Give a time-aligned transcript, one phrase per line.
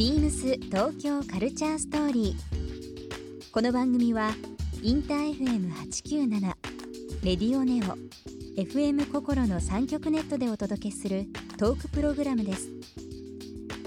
[0.00, 3.52] ビームス東京カルチャーストーリー。
[3.52, 4.30] この番組は
[4.82, 6.40] インター FM897
[7.22, 7.98] レディオネオ
[8.58, 11.26] FM 心の3極ネットでお届けする
[11.58, 12.70] トークプログラムです。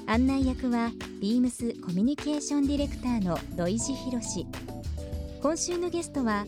[0.06, 4.46] 案内役はビームスコミュニケーションディレクターの土井博志
[5.42, 6.46] 今週のゲストは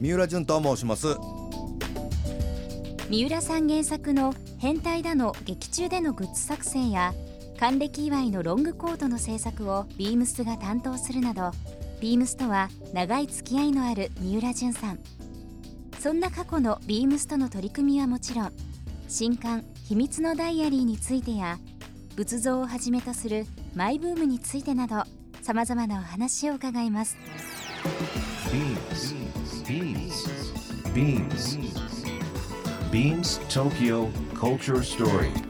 [0.00, 1.16] 三浦淳と申します。
[3.08, 7.12] 三浦さん原作の変態だの劇中でのグッズ作成や
[7.60, 11.50] 還暦祝いのロングコートの制作をビームスが担当するなど
[12.00, 14.98] ビームスとは長い付き合いのある三浦淳さん。
[15.98, 18.52] そんな過去のビームスとの取り組みはもちろん
[19.08, 21.58] 新刊「秘密のダイアリー」についてや
[22.16, 25.02] 仏像をはじめとするマイブームについてなど
[25.42, 27.18] さまざまなお話を伺います。
[29.66, 31.58] BeamsBeamsBeams
[32.90, 35.49] Beams Tokyo Culture Story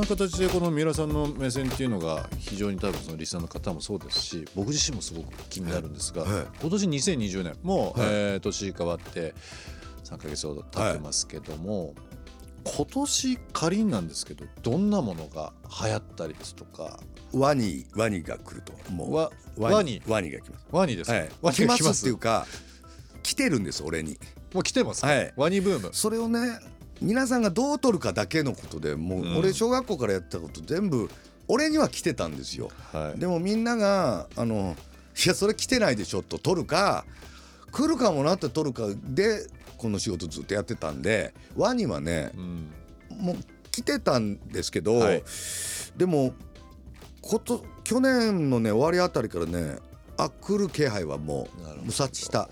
[0.00, 6.46] な形でこの三浦さんの目線っていうのが非常に多分そのリスナーの方もそうですし僕自身もすごく気になるんですが、はい。
[6.60, 8.08] 今年2020年もう、はい。
[8.10, 9.34] えー年変わって
[10.04, 11.94] 3ヶ月ほど経ってますけども、
[12.64, 15.52] 今年仮になんですけどどんなものが
[15.84, 16.98] 流行ったりですとか
[17.32, 18.72] ワニワニが来ると。
[18.90, 20.02] もうワワワニ？
[20.06, 20.66] ワニが来ます。
[20.70, 21.30] ワニですか、はい。
[21.42, 21.62] ワ来ます？
[21.62, 22.46] ニが来ますっていうか
[23.22, 24.18] 来てるんです俺に。
[24.52, 25.32] もう来てますか、はい。
[25.36, 25.90] ワニブーム。
[25.92, 26.58] それをね
[27.00, 29.36] 皆さんがどう取るかだけのことでもう、うん。
[29.38, 31.10] 俺小学校からやってたこと全部
[31.48, 32.70] 俺には来てたんですよ。
[32.92, 33.18] はい。
[33.18, 34.76] でもみんながあの
[35.24, 37.04] いやそれ来てないでしょと取るか
[37.72, 39.46] 来るかもなって取るかで
[39.76, 42.70] この仕事ずっとやってたんでワニはねうん。
[43.18, 43.36] もう
[43.70, 45.22] 来てたんですけど、はい。
[45.96, 46.34] でも
[47.22, 49.76] こと去年のね終わりあたりからね
[50.16, 51.48] あ来る気配はも
[51.82, 52.48] う無察した。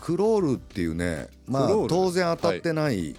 [0.00, 3.14] クロールっていうねまあ当然当たってない、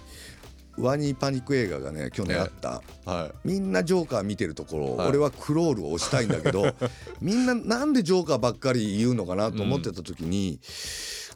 [0.78, 3.48] ワニパニック映画がね去年あった、はい。
[3.48, 5.08] みんなジョーカー見てるところ、はい。
[5.10, 6.74] 俺はクロールを押したいんだけど
[7.20, 10.58] みんななんでジョーカーばっかり言うのかなと思ってた時に、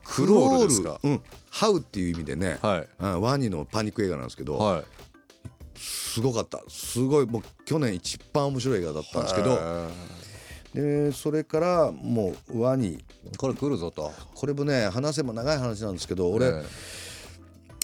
[0.04, 1.00] クロクロールールですか？
[1.02, 2.88] うん、ハウっていう意味でね、はい。
[3.00, 4.84] うんワニのパニック映画なんですけど、はい。
[5.78, 6.62] すごかった。
[6.68, 9.58] すごいもう去年一番面白い映画だったんですけど
[10.74, 12.98] へでそれからもうワニ。
[12.98, 14.10] ーこれ来るぞと。
[14.34, 16.64] これもね話せば長い話なんですけど俺、え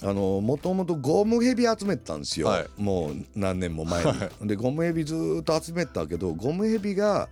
[0.03, 2.67] あのもともとゴムヘビ集めてたんですよ、はい。
[2.77, 4.47] もう何年も前に。
[4.47, 7.29] でゴムヘビずーっと集めてたけどゴムヘビが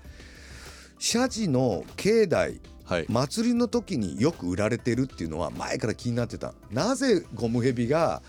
[0.98, 3.06] 社寺の境内えはい。
[3.08, 6.54] 祭りの時によく売られてるっていうのは前から気になってた。
[6.72, 8.22] なぜゴムヘビが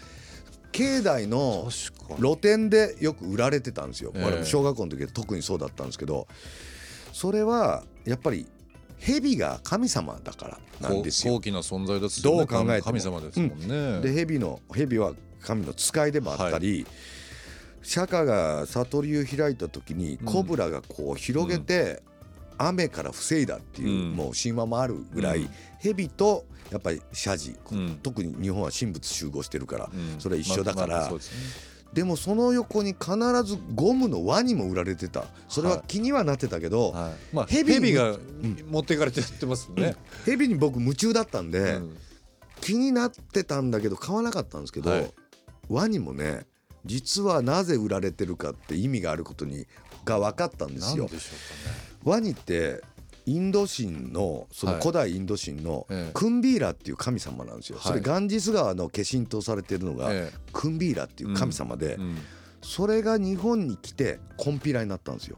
[0.70, 1.69] 境内の
[2.19, 4.25] 露店でよく売られてたんですよ、ええ。
[4.25, 6.26] 俺も小学校の時は特にそうだったんですけど。
[7.12, 8.47] それはやっぱり
[9.04, 11.34] 蛇が神様だからなんですよ。
[11.34, 11.40] 高。
[11.40, 12.82] 貴な存在ですどう考えても。
[12.82, 16.86] 神様ですもんね、で蛇の蛇は神の使いでもあったり、
[17.82, 20.26] 釈迦が悟りを開いた時にうん。
[20.26, 22.00] コブラがこう広げて
[22.58, 24.16] 雨から防いだっていう、うん。
[24.16, 25.50] もう神話もあるぐらい、うん。
[25.80, 27.98] 蛇とやっぱり社寺、うん。
[28.04, 30.20] 特に日本は神仏集合してるから、うん。
[30.20, 31.20] それは一緒だから、まあまあ
[31.92, 33.14] でもその横に必
[33.44, 35.25] ずゴムのワニも売られてた。
[35.48, 38.16] それは気にはなってたけど、はい、まあ蛇に蛇が
[38.70, 41.97] 持っていかれてやってますね、蛇に僕夢中だったんで、うん。
[42.60, 45.12] 気になってたんだけど買わなかったんですけど、はい。
[45.69, 46.47] ワニもね
[46.84, 49.66] 実はなぜ売られてるかって意味があることに
[50.04, 51.06] が分かったんですよ。
[51.08, 51.19] で。
[51.19, 52.82] しょワニって
[53.27, 54.81] インド神のそのはい。
[54.81, 56.10] 古代インド神のええ。
[56.12, 57.78] クンビーラっていう神様なんですよ。
[57.78, 57.87] はい。
[57.88, 60.11] それガンジス川の化身とされてるのが
[60.52, 61.99] クンビーラっていう神様で
[62.62, 65.37] それが日本に来てコンピラになったんですよ。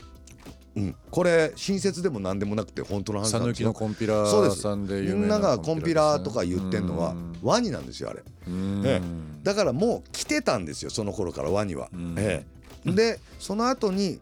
[0.76, 3.68] うん、これ親切でも何でもなくて本当の話なんですよ。
[3.68, 3.74] の。
[3.74, 7.32] コンピラさんでみ有名なんながコンピラとか言ってんのはうん。
[7.42, 8.22] ワニなんですよあれ。
[8.48, 8.82] うん。
[8.84, 9.00] え。
[9.42, 11.90] だからもう来てたんですよその頃からワニは。
[11.92, 12.14] うん。
[12.18, 12.44] え
[12.86, 12.92] え。
[12.92, 14.20] でその後に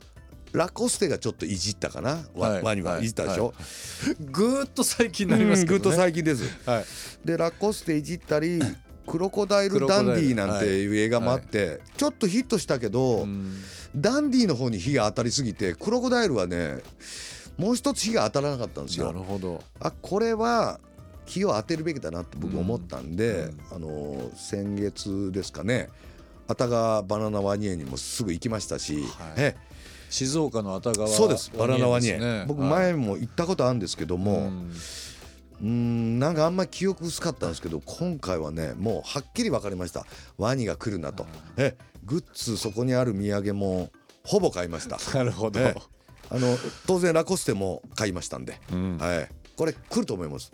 [0.52, 3.54] ラコステがちょっといじったかな、ワはいワニははいいじったでしょ、
[4.20, 6.44] ぐーっと最近になりますけど、ね、うんぐっと最近です。
[6.68, 6.84] はい。
[7.24, 8.60] でラコステいじったり
[9.06, 13.56] クロコダイル・ダンディなんていう映画もあって、ちょっとヒットしたけど、うん。
[13.94, 16.78] ダンディの方に火が当たりすぎてクロコダイルはね
[17.58, 19.24] もう一つ火が当たらなかったんですなるよ。
[19.24, 19.62] ほど。
[19.80, 20.80] あこれは
[21.26, 23.60] 火を当てるべきだなって僕思ったんで、うん。
[23.70, 25.88] あの先月ですかね
[26.48, 29.04] あたがバナナワニ園にもすぐ行きましたし、はい。
[29.36, 29.56] え
[30.12, 31.50] 静岡の熱川そうです。
[31.58, 34.52] バナナワニ園、ね僕前も行ったことあるんですけども、
[35.62, 40.04] ううんなんかあんまり記憶薄かったんですけど今回はねもうはっきり分かりました。
[40.36, 41.24] ワニが来るなと、
[41.56, 43.90] えグッズそこにある土産も
[44.22, 44.98] ほぼ買いました。
[45.16, 45.74] なるほど、え
[46.28, 48.98] あの当然ラコステも買いましたんで、うん。
[48.98, 50.52] はい、これ来ると思います。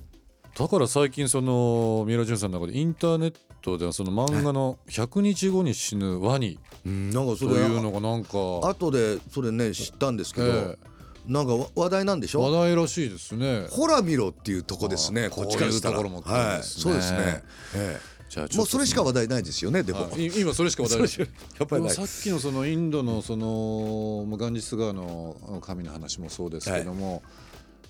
[0.56, 3.34] だから最近その三浦淳さんの中でインターネッ
[3.68, 8.30] トではその漫画の「100日後に死ぬワニうんなんか」それというのがなんか
[8.68, 10.78] 後でそれね知ったんですけど、え
[11.26, 13.66] なんかわ話題なんでし話ょ題らしいですね。
[13.70, 15.98] ほら見ろっていうとこですねあこっちからしたら。
[15.98, 16.82] こういうところも来るんはいですね。
[16.82, 17.44] そうですね、
[17.74, 21.08] えじゃもうそれしか話題ないですよねでも、今それしか話題ない。
[21.58, 27.22] やっぱりさっきのそのインドのそのまあガンジス川の神の話もそうですけども、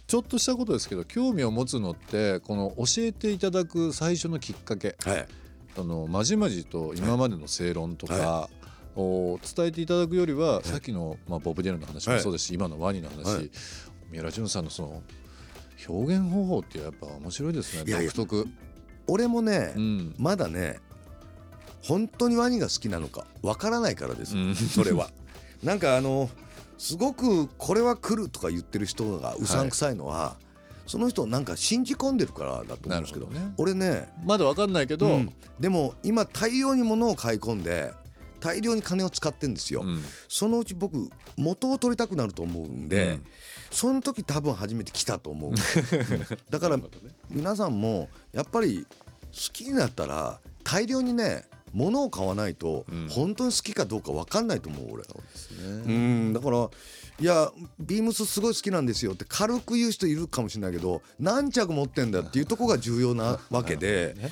[0.07, 4.97] ちょっとしたことですけど興味を持つのってこの教えていただく最初のきっかけ。
[5.05, 5.29] はい
[5.79, 8.51] あのまじまじと今までの正論とか、は
[8.97, 13.51] を伝えていただくよりは、さっきの、まあ、ボブ・ディランの話もそうですし、今のワニの話、はい。
[14.11, 15.03] 三浦淳さんのその
[15.89, 17.93] 表現方法ってやっぱ面白いですね。
[17.93, 18.47] 独特。
[19.07, 20.15] 俺もね、うん。
[20.19, 20.81] まだね
[21.83, 24.55] 本当にワニが好きなのかわからないからです、うん。
[24.55, 25.11] それは。
[25.63, 26.29] なんかあの
[26.77, 30.37] すごくこれは来るとか言ってる人がうさんくさいのは、
[30.89, 33.53] その人なんか信じ込んでるからだと思うんですけどね。
[33.59, 35.33] 俺ねまだわかんないけど、うん。
[35.61, 37.93] でも今大量に物を買い込んで
[38.41, 40.03] 大量に金を使ってんですよ、うん。
[40.29, 43.27] そのうち僕元を取りたくなると思うんで、うん。
[43.71, 45.57] その時多分初めて来たと思ううん
[46.51, 46.79] だから
[47.29, 48.87] 皆さんもやっぱり
[49.31, 53.09] 好きになったら大量にね物を買わないとうん。
[53.09, 55.95] 本当に好きかどうか分かんないと思う俺うね。
[56.31, 56.33] ん。
[56.33, 56.69] だから
[57.21, 57.51] いや
[57.81, 64.31] ビームスすごい好きなんですよって軽く言う人いるかもしれないけど何着持ってんだっていうとこが重要なわけでね。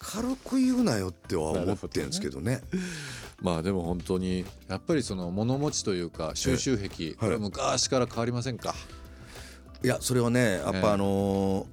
[0.00, 2.60] 軽く言うなよっては思ってるんですけどね。
[3.40, 8.76] まあでも本当にやっぱりその物持ちというか収集癖、これは昔から変わりませんか、
[9.82, 11.66] いやそれはねやっぱあのー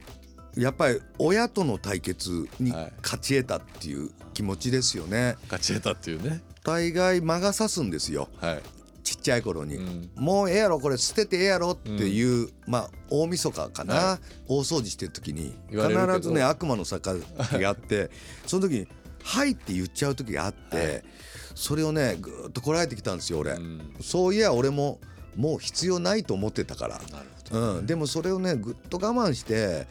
[0.57, 2.93] やっぱり親との対決にはい。
[3.03, 5.35] 勝ち得たっていう気持ちですよね。
[5.43, 6.41] 勝ち得たっていうね。
[6.63, 8.27] 大概魔が差すんですよ。
[8.37, 8.61] はい、
[9.03, 10.09] ちっちゃい頃に、うん。
[10.15, 15.87] もうええやろこれ捨ててええやろっていう、まあ大晦日かな、は大掃除してる時に必
[16.21, 18.09] ずね悪魔の坂があって
[18.47, 18.87] その時に
[19.23, 21.03] 「はい」って言っちゃう時があって、はい。
[21.53, 23.93] それをねぐーっとこらえてきたんですよ俺、うん。
[24.01, 24.99] そういや俺も
[25.35, 26.97] もう必要ないと思ってたから。
[26.97, 29.87] なるほど、うん、でもそれをねぐっと我慢して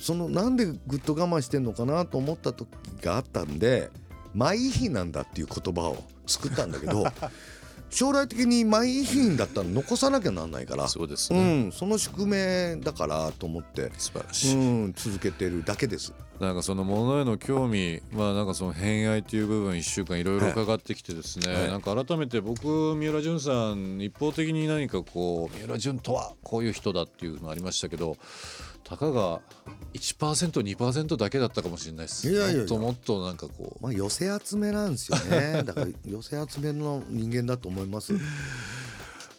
[0.00, 2.68] そのなんでぐっと我慢してんのかなと思った時
[3.02, 3.90] があったんで
[4.34, 7.04] 「マイ遺品なんだ」っていう言葉を作ったんだけど
[7.90, 14.58] 将来的にマイ遺品だったら残さなきゃなんないからそうですうね、ん、その宿命だからと思って、素晴らしい、う
[14.88, 16.12] ん、続けてるだけです。
[16.38, 21.68] なんかそのものへの興味まあなんかその偏愛という部分1週間いろいろ伺ってきてですね、はい。
[21.68, 28.16] なんか改めて僕三浦淳さん一方的に何かこう三浦淳とはこういう人だっていうのありましたけど
[28.88, 29.40] たかが
[29.92, 32.30] 1%2% だけだったかもしれないです。
[32.30, 32.58] いやいや。
[32.60, 33.82] もっともっとなんかこう。
[33.82, 35.62] まあ、寄せ集めなんですよね。
[35.62, 38.14] だから寄せ集めの人間だと思います。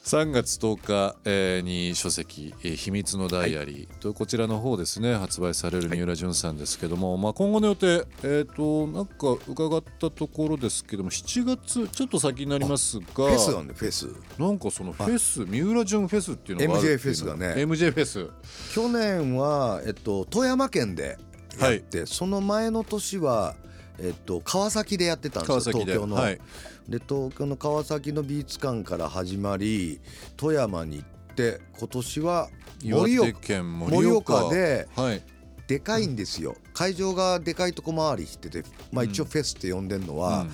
[0.10, 5.14] 3月10日、えーに書籍「えー秘密のダイアリー」とこちらの方ですね。
[5.14, 14.08] 発売される三浦淳さんですけども、まあ、今後の予定、えー、となんか伺ったところですけども7月ちょっと先になりますがフェスなんでフェス。
[14.40, 17.46] なんかそのフェス三浦淳フェスっていうのがある MJ フェスがね。
[17.58, 18.30] MJ フェス。
[18.74, 21.20] 去年は、えっと、富山県で
[21.62, 23.56] やって、その前の年は、
[24.02, 26.16] えっと、川崎でやってたんですよ東京の。
[26.16, 26.40] はい。
[26.88, 30.00] で東京の川崎の美術館から始まり
[30.38, 32.50] 富山に行って今年は
[32.82, 35.24] 盛岡県盛盛岡岡ではい。
[35.68, 36.56] でかいんですよ。
[36.74, 40.52] 会場がでかいとこ回りしてて、まあ、一応フェスって呼んでるのは、うん。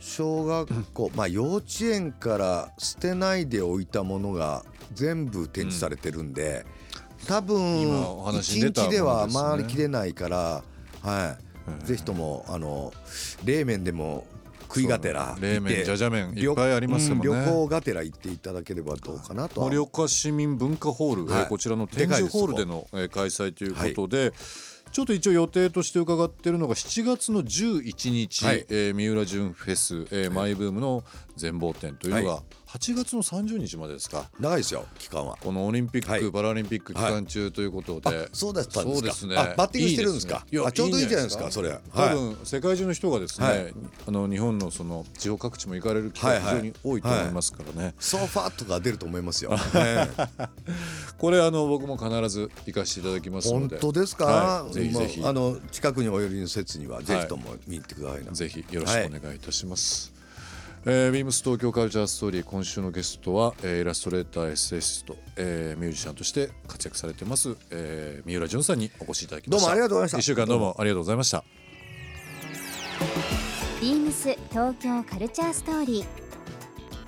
[0.00, 6.66] 小学校、まあ、幼稚園から捨てないでおいたものが全部展示されてるんで、
[7.26, 10.62] 多分今お話に一出た日では回りきれないから、
[11.02, 11.44] はい、
[11.84, 12.92] ぜひともあの
[13.44, 14.26] 冷麺でも
[14.62, 17.24] 食いがてら冷麺じゃじゃ麺いっぱいありますもんね。
[17.24, 19.70] 旅行がてら行っていただければどうかなとは。
[19.70, 21.42] 盛岡市民文化ホール、はい。
[21.42, 24.32] えーこちらの展示ホールでのえー開催ということで、は
[24.92, 28.66] ちょっと一応予定として伺っているのが7月の11日、はい。
[28.68, 31.04] えー三浦淳フェス、えーマイブームの
[31.36, 34.28] 全貌展というのがは8月の30日までですか。
[34.40, 35.38] 長いですよ期間は。
[35.40, 36.32] このオリンピック、はい。
[36.32, 38.98] パラリンピック期間中ということで、あそうだったんですか。
[38.98, 39.36] そうですね。
[39.36, 40.44] あバッティングしてるんですか。
[40.50, 40.66] いいね。
[40.66, 41.78] あちょうどいいじゃないですかそれ。
[41.94, 43.74] 多分世界中の人がですね、はい。
[44.08, 49.52] あの日本のその地方各地も行かれる機会が非常に多いと思いますからね、ソファーとか出ると思いますよ。
[49.52, 50.10] ね
[51.16, 53.78] これあの僕も必ず行かせていただきますので。
[53.78, 54.74] 本当ですか、はい。
[54.74, 55.20] ぜひぜひ。
[55.20, 60.15] まああの近くにお寄りの説にはぜひとも見に行ってくださいな、ぜひよろしくお願いいたします。
[60.88, 69.66] えー、ビームス東京カルチャーストーリー今週のゲストは、えーイラストレーターエッセイスト、えーミュージシャンとして活躍されてます、えー三浦淳さんにお越しいただきました。
[69.66, 70.18] どうもありがとうございました。
[70.18, 71.44] 一週間どうもありがとうございました。
[73.80, 76.06] ビームス東京カルチャーストーリー。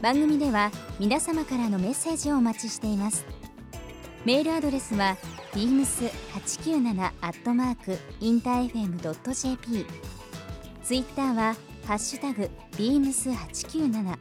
[0.03, 3.25] 番組では皆様からのメッセージをお待ちしています。
[4.25, 5.17] メールアドレスは
[5.53, 9.87] beams897 アットマークインター FM.jp
[10.83, 11.55] ツイッターは
[11.89, 14.19] ハッシュタグ beams897 ハ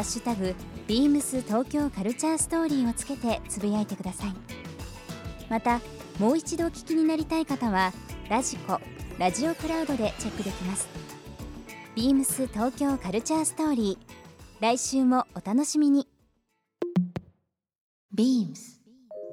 [0.00, 0.54] ッシュタグ
[0.88, 4.32] beams 東京カルチャーストーリーをつけてつぶやいてください。
[5.50, 5.82] また
[6.18, 7.92] もう一度お聞きになりたい方は
[8.30, 8.80] ラジコ
[9.18, 10.88] ラジオクラウドでチェックできます。
[11.94, 14.62] ビームス東京カルチャーストーリー。
[14.62, 16.08] 来週もお楽しみに。
[18.16, 18.80] BEAMS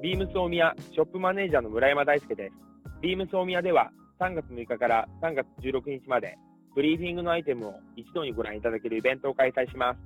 [0.02, 2.54] ビームス大宮ショップマネージャーの村山大輔です。
[3.00, 6.36] ビームス大宮では3月6日から3月16日まで
[6.74, 10.00] ブリーフィングのアイテムを一度にご覧いただけるイベントを開催します。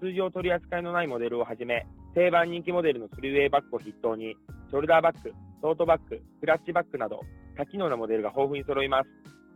[0.00, 4.36] 通常取り扱いのないモデルをはじめ、定番人気モデルのスリーウェイバッグを筆頭に、
[4.70, 7.20] ショルダーバッグ、トートバッグ、クラッチバッグなど
[7.56, 9.08] 多機能なモデルが豊富に揃います。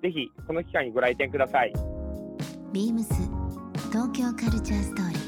[0.02, 1.72] ぜひこの機会にご来店ください。
[2.72, 3.04] BEAMS
[3.90, 5.22] 東京カルチャーストーリー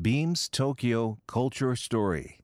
[0.00, 2.40] Beams Tokyo Culture Story.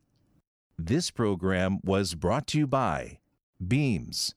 [0.78, 3.18] This program was brought to you by
[3.61, 4.35] Beams.